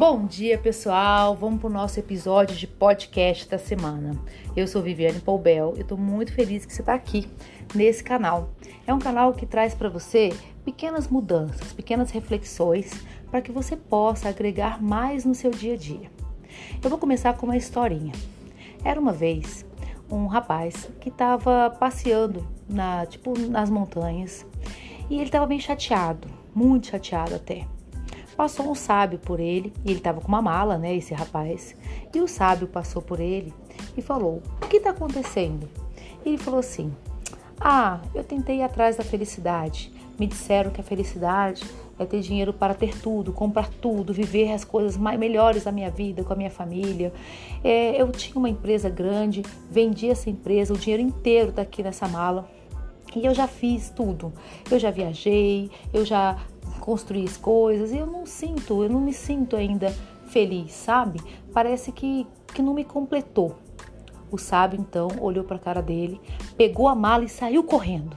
Bom 0.00 0.24
dia, 0.24 0.56
pessoal. 0.56 1.36
Vamos 1.36 1.60
para 1.60 1.68
o 1.68 1.72
nosso 1.72 2.00
episódio 2.00 2.56
de 2.56 2.66
podcast 2.66 3.46
da 3.46 3.58
semana. 3.58 4.18
Eu 4.56 4.66
sou 4.66 4.80
Viviane 4.80 5.20
Paubel 5.20 5.74
e 5.76 5.82
estou 5.82 5.98
muito 5.98 6.32
feliz 6.32 6.64
que 6.64 6.72
você 6.72 6.80
está 6.80 6.94
aqui 6.94 7.28
nesse 7.74 8.02
canal. 8.02 8.48
É 8.86 8.94
um 8.94 8.98
canal 8.98 9.34
que 9.34 9.44
traz 9.44 9.74
para 9.74 9.90
você 9.90 10.30
pequenas 10.64 11.06
mudanças, 11.06 11.74
pequenas 11.74 12.10
reflexões 12.12 12.92
para 13.30 13.42
que 13.42 13.52
você 13.52 13.76
possa 13.76 14.30
agregar 14.30 14.82
mais 14.82 15.26
no 15.26 15.34
seu 15.34 15.50
dia 15.50 15.74
a 15.74 15.76
dia. 15.76 16.10
Eu 16.82 16.88
vou 16.88 16.98
começar 16.98 17.34
com 17.34 17.44
uma 17.44 17.58
historinha. 17.58 18.14
Era 18.82 18.98
uma 18.98 19.12
vez 19.12 19.66
um 20.10 20.26
rapaz 20.28 20.90
que 20.98 21.10
estava 21.10 21.68
passeando 21.78 22.48
na, 22.66 23.04
tipo, 23.04 23.38
nas 23.38 23.68
montanhas 23.68 24.46
e 25.10 25.16
ele 25.16 25.24
estava 25.24 25.46
bem 25.46 25.60
chateado, 25.60 26.26
muito 26.54 26.86
chateado 26.86 27.34
até. 27.34 27.66
Passou 28.36 28.70
um 28.70 28.74
sábio 28.74 29.18
por 29.18 29.40
ele, 29.40 29.72
e 29.84 29.90
ele 29.90 29.98
estava 29.98 30.20
com 30.20 30.28
uma 30.28 30.42
mala, 30.42 30.78
né, 30.78 30.94
esse 30.94 31.12
rapaz. 31.14 31.74
E 32.14 32.20
o 32.20 32.28
sábio 32.28 32.66
passou 32.66 33.02
por 33.02 33.20
ele 33.20 33.52
e 33.96 34.02
falou: 34.02 34.42
"O 34.62 34.66
que 34.66 34.78
está 34.78 34.90
acontecendo?" 34.90 35.68
Ele 36.24 36.38
falou 36.38 36.60
assim: 36.60 36.92
"Ah, 37.60 38.00
eu 38.14 38.24
tentei 38.24 38.58
ir 38.58 38.62
atrás 38.62 38.96
da 38.96 39.04
felicidade. 39.04 39.92
Me 40.18 40.26
disseram 40.26 40.70
que 40.70 40.80
a 40.80 40.84
felicidade 40.84 41.64
é 41.98 42.06
ter 42.06 42.20
dinheiro 42.20 42.52
para 42.52 42.72
ter 42.72 42.98
tudo, 42.98 43.30
comprar 43.30 43.68
tudo, 43.68 44.12
viver 44.12 44.50
as 44.52 44.64
coisas 44.64 44.96
mais, 44.96 45.18
melhores 45.18 45.64
da 45.64 45.72
minha 45.72 45.90
vida 45.90 46.24
com 46.24 46.32
a 46.32 46.36
minha 46.36 46.50
família. 46.50 47.12
É, 47.62 48.00
eu 48.00 48.10
tinha 48.10 48.36
uma 48.36 48.48
empresa 48.48 48.88
grande, 48.88 49.42
vendi 49.70 50.08
essa 50.08 50.30
empresa, 50.30 50.72
o 50.72 50.78
dinheiro 50.78 51.02
inteiro 51.02 51.50
está 51.50 51.60
aqui 51.60 51.82
nessa 51.82 52.08
mala. 52.08 52.48
E 53.14 53.26
eu 53.26 53.34
já 53.34 53.46
fiz 53.46 53.90
tudo. 53.90 54.32
Eu 54.70 54.78
já 54.78 54.90
viajei, 54.90 55.70
eu 55.92 56.04
já 56.04 56.38
construí 56.80 57.24
as 57.24 57.36
coisas 57.36 57.92
e 57.92 57.98
eu 57.98 58.06
não 58.06 58.26
sinto, 58.26 58.82
eu 58.82 58.88
não 58.88 59.00
me 59.00 59.12
sinto 59.12 59.56
ainda 59.56 59.94
feliz, 60.26 60.72
sabe? 60.72 61.20
Parece 61.52 61.92
que, 61.92 62.26
que 62.54 62.62
não 62.62 62.74
me 62.74 62.84
completou. 62.84 63.56
O 64.30 64.38
sábio 64.38 64.80
então 64.80 65.08
olhou 65.20 65.44
para 65.44 65.56
a 65.56 65.60
cara 65.60 65.82
dele, 65.82 66.20
pegou 66.56 66.88
a 66.88 66.94
mala 66.94 67.24
e 67.24 67.28
saiu 67.28 67.64
correndo. 67.64 68.16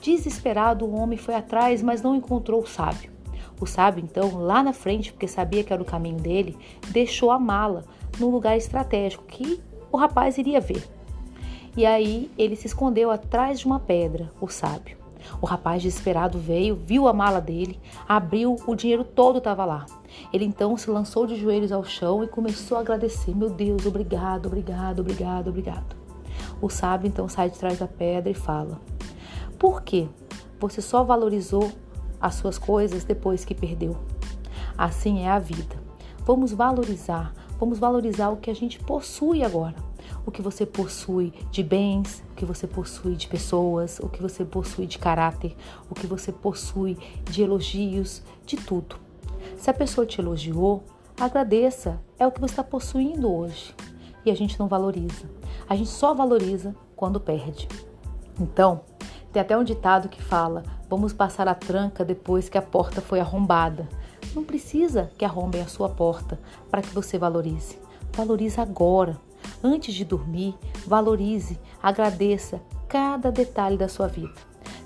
Desesperado, 0.00 0.86
o 0.86 0.94
homem 0.94 1.18
foi 1.18 1.34
atrás, 1.34 1.82
mas 1.82 2.00
não 2.00 2.14
encontrou 2.14 2.62
o 2.62 2.66
sábio. 2.66 3.10
O 3.60 3.66
sábio, 3.66 4.02
então, 4.02 4.40
lá 4.40 4.62
na 4.62 4.72
frente, 4.72 5.12
porque 5.12 5.28
sabia 5.28 5.62
que 5.62 5.72
era 5.72 5.82
o 5.82 5.86
caminho 5.86 6.16
dele, 6.16 6.56
deixou 6.88 7.30
a 7.30 7.38
mala 7.38 7.84
num 8.18 8.30
lugar 8.30 8.56
estratégico 8.56 9.24
que 9.24 9.60
o 9.92 9.98
rapaz 9.98 10.38
iria 10.38 10.60
ver. 10.60 10.82
E 11.76 11.84
aí 11.84 12.30
ele 12.38 12.56
se 12.56 12.66
escondeu 12.66 13.10
atrás 13.10 13.60
de 13.60 13.66
uma 13.66 13.78
pedra, 13.78 14.32
o 14.40 14.48
sábio. 14.48 14.99
O 15.40 15.46
rapaz 15.46 15.82
desesperado 15.82 16.38
veio, 16.38 16.74
viu 16.74 17.08
a 17.08 17.12
mala 17.12 17.40
dele, 17.40 17.80
abriu, 18.08 18.56
o 18.66 18.74
dinheiro 18.74 19.04
todo 19.04 19.38
estava 19.38 19.64
lá. 19.64 19.86
Ele 20.32 20.44
então 20.44 20.76
se 20.76 20.90
lançou 20.90 21.26
de 21.26 21.36
joelhos 21.36 21.72
ao 21.72 21.84
chão 21.84 22.24
e 22.24 22.28
começou 22.28 22.76
a 22.76 22.80
agradecer: 22.80 23.34
Meu 23.34 23.50
Deus, 23.50 23.86
obrigado, 23.86 24.46
obrigado, 24.46 25.00
obrigado, 25.00 25.48
obrigado. 25.48 25.96
O 26.60 26.68
sábio 26.68 27.08
então 27.08 27.28
sai 27.28 27.50
de 27.50 27.58
trás 27.58 27.78
da 27.78 27.86
pedra 27.86 28.30
e 28.30 28.34
fala: 28.34 28.80
Por 29.58 29.82
que 29.82 30.08
você 30.58 30.80
só 30.82 31.04
valorizou 31.04 31.70
as 32.20 32.34
suas 32.34 32.58
coisas 32.58 33.04
depois 33.04 33.44
que 33.44 33.54
perdeu? 33.54 33.96
Assim 34.76 35.20
é 35.20 35.30
a 35.30 35.38
vida. 35.38 35.76
Vamos 36.24 36.52
valorizar, 36.52 37.32
vamos 37.58 37.78
valorizar 37.78 38.30
o 38.30 38.36
que 38.36 38.50
a 38.50 38.54
gente 38.54 38.78
possui 38.78 39.42
agora 39.42 39.89
o 40.24 40.30
que 40.30 40.42
você 40.42 40.64
possui 40.66 41.32
de 41.50 41.62
bens, 41.62 42.22
o 42.32 42.34
que 42.34 42.44
você 42.44 42.66
possui 42.66 43.16
de 43.16 43.26
pessoas, 43.26 43.98
o 44.00 44.08
que 44.08 44.22
você 44.22 44.44
possui 44.44 44.86
de 44.86 44.98
caráter, 44.98 45.56
o 45.88 45.94
que 45.94 46.06
você 46.06 46.32
possui 46.32 46.96
de 47.24 47.42
elogios, 47.42 48.22
de 48.44 48.56
tudo. 48.56 48.96
Se 49.56 49.70
a 49.70 49.74
pessoa 49.74 50.06
te 50.06 50.20
elogiou, 50.20 50.82
agradeça, 51.18 52.00
é 52.18 52.26
o 52.26 52.32
que 52.32 52.40
você 52.40 52.52
está 52.52 52.64
possuindo 52.64 53.32
hoje. 53.32 53.74
E 54.24 54.30
a 54.30 54.34
gente 54.34 54.58
não 54.58 54.68
valoriza. 54.68 55.30
A 55.68 55.74
gente 55.74 55.90
só 55.90 56.12
valoriza 56.12 56.74
quando 56.94 57.18
perde. 57.18 57.66
Então, 58.38 58.82
tem 59.32 59.40
até 59.40 59.56
um 59.56 59.64
ditado 59.64 60.08
que 60.08 60.22
fala: 60.22 60.62
vamos 60.88 61.12
passar 61.12 61.48
a 61.48 61.54
tranca 61.54 62.04
depois 62.04 62.48
que 62.48 62.58
a 62.58 62.62
porta 62.62 63.00
foi 63.00 63.20
arrombada. 63.20 63.88
Não 64.34 64.44
precisa 64.44 65.10
que 65.16 65.24
arrombem 65.24 65.60
a 65.60 65.66
sua 65.66 65.88
porta 65.88 66.38
para 66.70 66.82
que 66.82 66.94
você 66.94 67.18
valorize. 67.18 67.78
Valorize 68.12 68.60
agora. 68.60 69.18
Antes 69.62 69.94
de 69.94 70.04
dormir, 70.04 70.54
valorize, 70.86 71.58
agradeça 71.82 72.60
cada 72.88 73.30
detalhe 73.30 73.76
da 73.76 73.88
sua 73.88 74.06
vida. 74.06 74.34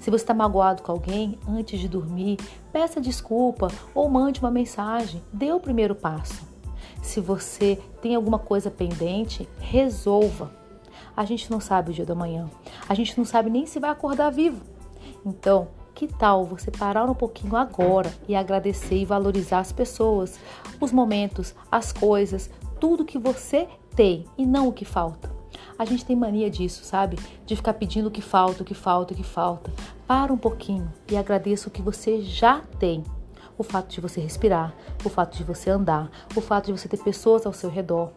Se 0.00 0.10
você 0.10 0.24
está 0.24 0.34
magoado 0.34 0.82
com 0.82 0.90
alguém, 0.90 1.38
antes 1.46 1.78
de 1.78 1.88
dormir, 1.88 2.38
peça 2.72 3.00
desculpa 3.00 3.68
ou 3.94 4.08
mande 4.08 4.40
uma 4.40 4.50
mensagem. 4.50 5.22
Dê 5.32 5.52
o 5.52 5.60
primeiro 5.60 5.94
passo. 5.94 6.42
Se 7.00 7.20
você 7.20 7.78
tem 8.00 8.14
alguma 8.14 8.38
coisa 8.38 8.70
pendente, 8.70 9.48
resolva. 9.60 10.50
A 11.16 11.24
gente 11.24 11.50
não 11.50 11.60
sabe 11.60 11.90
o 11.90 11.94
dia 11.94 12.06
da 12.06 12.14
manhã. 12.14 12.50
A 12.88 12.94
gente 12.94 13.16
não 13.16 13.24
sabe 13.24 13.50
nem 13.50 13.66
se 13.66 13.78
vai 13.78 13.90
acordar 13.90 14.30
vivo. 14.30 14.62
Então, 15.24 15.68
que 15.94 16.06
tal 16.08 16.44
você 16.44 16.70
parar 16.70 17.08
um 17.08 17.14
pouquinho 17.14 17.54
agora 17.54 18.12
e 18.26 18.34
agradecer 18.34 18.96
e 18.96 19.04
valorizar 19.04 19.60
as 19.60 19.72
pessoas, 19.72 20.40
os 20.80 20.90
momentos, 20.90 21.54
as 21.70 21.92
coisas, 21.92 22.50
tudo 22.80 23.04
que 23.04 23.18
você 23.18 23.68
tem 23.94 24.24
e 24.36 24.46
não 24.46 24.68
o 24.68 24.72
que 24.72 24.84
falta. 24.84 25.30
A 25.78 25.84
gente 25.84 26.04
tem 26.04 26.14
mania 26.14 26.50
disso, 26.50 26.84
sabe? 26.84 27.18
De 27.44 27.56
ficar 27.56 27.74
pedindo 27.74 28.06
o 28.06 28.10
que 28.10 28.22
falta, 28.22 28.62
o 28.62 28.64
que 28.64 28.74
falta, 28.74 29.14
o 29.14 29.16
que 29.16 29.22
falta. 29.22 29.72
Para 30.06 30.32
um 30.32 30.38
pouquinho 30.38 30.92
e 31.10 31.16
agradeça 31.16 31.68
o 31.68 31.70
que 31.70 31.82
você 31.82 32.20
já 32.22 32.60
tem. 32.78 33.02
O 33.58 33.62
fato 33.62 33.90
de 33.90 34.00
você 34.00 34.20
respirar, 34.20 34.74
o 35.04 35.08
fato 35.08 35.36
de 35.36 35.44
você 35.44 35.70
andar, 35.70 36.10
o 36.34 36.40
fato 36.40 36.66
de 36.66 36.72
você 36.72 36.88
ter 36.88 36.98
pessoas 36.98 37.44
ao 37.44 37.52
seu 37.52 37.70
redor. 37.70 38.10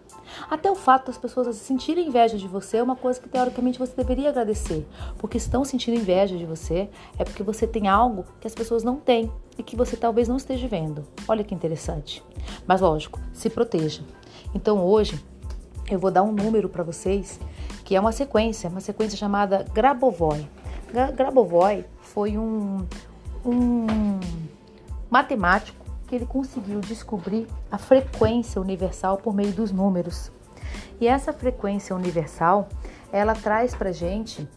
Até 0.50 0.72
o 0.72 0.76
fato 0.76 1.08
das 1.08 1.18
pessoas 1.18 1.56
sentirem 1.56 2.08
inveja 2.08 2.38
de 2.38 2.48
você 2.48 2.78
é 2.78 2.84
uma 2.84 2.96
coisa 2.96 3.20
que 3.20 3.30
teoricamente 3.30 3.78
você 3.78 3.96
deveria 3.96 4.30
agradecer. 4.30 4.88
Porque 5.18 5.38
estão 5.38 5.64
sentindo 5.64 5.98
inveja 5.98 6.38
de 6.38 6.46
você, 6.46 6.90
é 7.18 7.24
porque 7.24 7.44
você 7.44 7.68
tem 7.68 7.88
algo 7.88 8.26
que 8.40 8.48
as 8.48 8.56
pessoas 8.56 8.84
não 8.84 8.96
têm 8.96 9.32
e 9.58 9.64
que 9.64 9.76
você 9.76 9.96
talvez 9.96 10.28
não 10.28 10.38
esteja 10.38 10.68
vendo. 10.68 11.06
Olha 11.28 11.44
que 11.44 11.54
interessante. 11.54 12.24
Mas 12.66 12.82
lógico, 12.82 13.20
se 13.34 13.50
proteja. 13.50 14.02
Então 14.54 14.84
hoje 14.84 15.24
eu 15.90 16.00
vou 16.00 16.12
dar 16.12 16.24
um 16.24 16.32
número 16.32 16.68
para 16.68 16.84
vocês, 16.84 17.40
que 17.84 17.96
é 17.96 18.00
uma 18.00 18.12
sequência, 18.12 18.70
uma 18.70 18.82
sequência 18.82 19.18
chamada 19.18 19.66
Grabovoi. 19.74 20.48
Grabovoi 21.16 21.86
foi 22.02 22.38
um, 22.38 22.86
um 23.46 24.20
matemático 25.10 25.86
que 26.08 26.16
ele 26.16 26.26
conseguiu 26.26 26.80
descobrir 26.80 27.48
a 27.72 27.78
frequência 27.78 28.62
universal 28.62 29.18
por 29.18 29.34
meio 29.34 29.52
dos 29.52 29.72
números. 29.72 30.32
E 31.00 31.08
essa 31.08 31.34
frequência 31.34 31.96
universal, 31.96 32.70
ela 33.12 33.34
traz 33.34 33.76
para 33.76 33.92
gente 33.92 34.48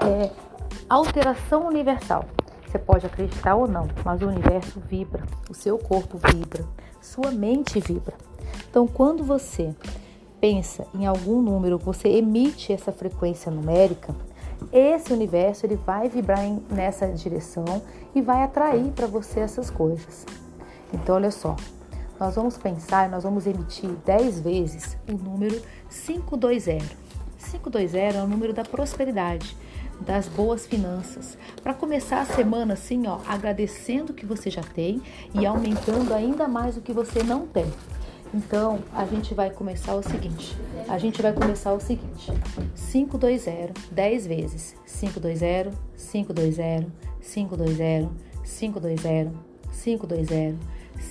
é, 0.00 0.30
alteração 0.88 1.66
universal. 1.66 2.24
Você 2.66 2.78
pode 2.78 3.06
acreditar 3.06 3.56
ou 3.56 3.66
não, 3.66 3.88
mas 4.04 4.22
o 4.22 4.28
universo 4.28 4.80
vibra, 4.80 5.24
o 5.48 5.54
seu 5.54 5.76
corpo 5.78 6.18
vibra, 6.18 6.64
sua 7.00 7.30
mente 7.30 7.80
vibra. 7.80 8.14
Então, 8.68 8.86
quando 8.86 9.24
você 9.24 9.74
pensa 10.40 10.86
em 10.94 11.06
algum 11.06 11.42
número, 11.42 11.78
você 11.78 12.08
emite 12.08 12.72
essa 12.72 12.90
frequência 12.90 13.50
numérica, 13.50 14.14
esse 14.72 15.12
universo 15.12 15.66
ele 15.66 15.76
vai 15.76 16.08
vibrar 16.08 16.44
em, 16.44 16.62
nessa 16.70 17.06
direção 17.08 17.82
e 18.14 18.20
vai 18.20 18.42
atrair 18.42 18.90
para 18.92 19.06
você 19.06 19.40
essas 19.40 19.70
coisas. 19.70 20.26
Então, 20.92 21.14
olha 21.16 21.30
só, 21.30 21.56
nós 22.18 22.34
vamos 22.34 22.58
pensar, 22.58 23.08
nós 23.08 23.22
vamos 23.22 23.46
emitir 23.46 23.90
10 24.04 24.40
vezes 24.40 24.96
o 25.08 25.12
número 25.12 25.60
520. 25.88 26.96
520 27.38 28.16
é 28.16 28.22
o 28.22 28.26
número 28.26 28.52
da 28.52 28.62
prosperidade, 28.62 29.56
das 30.00 30.28
boas 30.28 30.66
finanças. 30.66 31.38
Para 31.62 31.72
começar 31.72 32.20
a 32.20 32.26
semana 32.26 32.74
assim, 32.74 33.06
ó, 33.06 33.18
agradecendo 33.26 34.12
o 34.12 34.14
que 34.14 34.26
você 34.26 34.50
já 34.50 34.62
tem 34.62 35.00
e 35.34 35.46
aumentando 35.46 36.12
ainda 36.12 36.46
mais 36.46 36.76
o 36.76 36.82
que 36.82 36.92
você 36.92 37.22
não 37.22 37.46
tem. 37.46 37.66
Então, 38.32 38.78
a 38.92 39.04
gente 39.04 39.34
vai 39.34 39.50
começar 39.50 39.94
o 39.94 40.02
seguinte. 40.02 40.56
A 40.88 40.98
gente 40.98 41.20
vai 41.20 41.32
começar 41.32 41.72
o 41.72 41.80
seguinte. 41.80 42.30
520 42.76 43.72
10 43.90 44.26
vezes. 44.26 44.76
520 44.86 45.76
520 45.96 46.92
520 47.22 48.08
520 48.44 49.30
520 49.72 50.58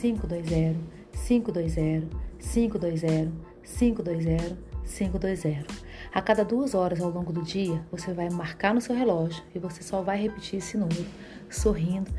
520 0.02 0.78
520 1.18 2.08
520 2.40 3.32
520 3.64 4.70
520. 4.90 5.66
A 6.12 6.22
cada 6.22 6.44
duas 6.44 6.74
horas 6.74 7.02
ao 7.02 7.12
longo 7.12 7.32
do 7.32 7.44
dia, 7.44 7.84
você 7.92 8.14
vai 8.14 8.30
marcar 8.30 8.74
no 8.74 8.82
seu 8.82 8.96
relógio 8.96 9.44
e 9.54 9.60
você 9.60 9.84
só 9.84 10.02
vai 10.02 10.20
repetir 10.20 10.58
esse 10.58 10.78
número, 10.78 11.06
sorrindo 11.50 12.10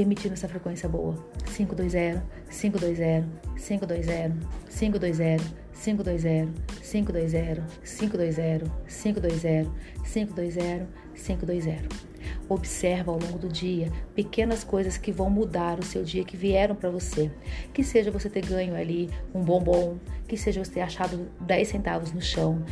emitindo 0.00 0.34
essa 0.34 0.48
frequência 0.48 0.88
boa. 0.88 1.14
520, 1.54 2.22
520, 2.50 3.26
520, 3.56 4.34
520, 4.66 5.44
520, 5.72 6.54
520, 6.82 7.64
520, 7.82 8.70
520, 8.88 9.70
520, 10.04 10.86
520. 11.14 12.14
Observa 12.48 13.10
ao 13.10 13.18
longo 13.18 13.38
do 13.38 13.48
dia 13.48 13.90
pequenas 14.14 14.62
coisas 14.62 14.98
que 14.98 15.10
vão 15.10 15.30
mudar 15.30 15.78
o 15.78 15.82
seu 15.82 16.04
dia, 16.04 16.24
que 16.24 16.36
vieram 16.36 16.74
para 16.74 16.90
você. 16.90 17.30
Que 17.72 17.82
seja 17.82 18.10
você 18.10 18.28
ter 18.28 18.44
ganho 18.44 18.76
ali 18.76 19.08
um 19.34 19.42
bombom, 19.42 19.96
que 20.28 20.36
seja 20.36 20.62
você 20.62 20.72
ter 20.72 20.80
achado 20.82 21.28
10 21.40 21.68
centavos 21.68 22.12
no 22.12 22.20
chão, 22.20 22.62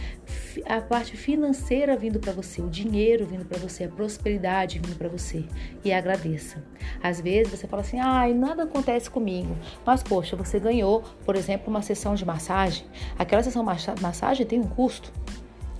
a 0.66 0.80
parte 0.80 1.16
financeira 1.16 1.96
vindo 1.96 2.18
para 2.18 2.32
você, 2.32 2.60
o 2.60 2.68
dinheiro 2.68 3.26
vindo 3.26 3.44
para 3.44 3.58
você, 3.58 3.84
a 3.84 3.88
prosperidade 3.88 4.78
vindo 4.78 4.96
para 4.96 5.08
você. 5.08 5.44
E 5.84 5.92
agradeça. 5.92 6.62
Às 7.02 7.20
vezes 7.20 7.50
você 7.50 7.66
fala 7.66 7.82
assim: 7.82 7.98
ai, 7.98 8.34
nada 8.34 8.64
acontece 8.64 9.10
comigo. 9.10 9.56
Mas, 9.86 10.02
poxa, 10.02 10.36
você 10.36 10.58
ganhou, 10.58 11.02
por 11.24 11.36
exemplo, 11.36 11.68
uma 11.68 11.82
sessão 11.82 12.14
de 12.14 12.24
massagem. 12.24 12.84
Aquela 13.18 13.42
sessão 13.42 13.64
de 13.64 14.02
massagem 14.02 14.46
tem 14.46 14.60
um 14.60 14.66
custo. 14.66 15.12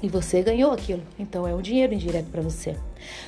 E 0.03 0.09
você 0.09 0.43
ganhou 0.43 0.73
aquilo. 0.73 1.03
Então 1.19 1.47
é 1.47 1.55
um 1.55 1.63
dinheiro 1.63 1.95
indireto 1.95 2.27
para 2.27 2.43
você. 2.43 2.77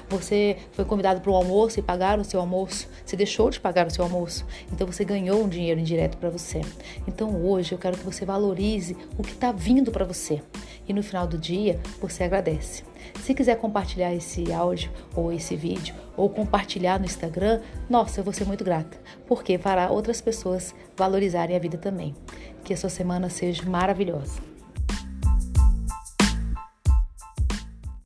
Você 0.08 0.56
foi 0.72 0.84
convidado 0.84 1.20
para 1.20 1.30
um 1.30 1.34
almoço 1.34 1.78
e 1.78 1.82
pagaram 1.82 2.22
o 2.22 2.24
seu 2.24 2.40
almoço. 2.40 2.88
Você 3.04 3.16
deixou 3.16 3.48
de 3.48 3.60
pagar 3.60 3.86
o 3.86 3.90
seu 3.90 4.02
almoço. 4.02 4.44
Então 4.72 4.86
você 4.86 5.04
ganhou 5.04 5.42
um 5.42 5.48
dinheiro 5.48 5.80
indireto 5.80 6.16
para 6.18 6.30
você. 6.30 6.60
Então 7.06 7.44
hoje 7.44 7.72
eu 7.72 7.78
quero 7.78 7.96
que 7.96 8.04
você 8.04 8.24
valorize 8.24 8.96
o 9.16 9.22
que 9.22 9.32
está 9.32 9.52
vindo 9.52 9.92
para 9.92 10.04
você. 10.04 10.42
E 10.88 10.92
no 10.92 11.02
final 11.02 11.26
do 11.26 11.38
dia 11.38 11.80
você 12.00 12.24
agradece. 12.24 12.82
Se 13.22 13.34
quiser 13.34 13.56
compartilhar 13.56 14.14
esse 14.14 14.52
áudio 14.52 14.90
ou 15.14 15.32
esse 15.32 15.54
vídeo 15.54 15.94
ou 16.16 16.28
compartilhar 16.28 16.98
no 16.98 17.04
Instagram, 17.04 17.60
nossa, 17.88 18.20
eu 18.20 18.24
vou 18.24 18.32
ser 18.32 18.46
muito 18.46 18.64
grata, 18.64 18.98
porque 19.26 19.58
fará 19.58 19.90
outras 19.90 20.20
pessoas 20.20 20.74
valorizarem 20.96 21.56
a 21.56 21.58
vida 21.58 21.78
também. 21.78 22.14
Que 22.62 22.74
a 22.74 22.76
sua 22.76 22.90
semana 22.90 23.28
seja 23.28 23.62
maravilhosa. 23.64 24.53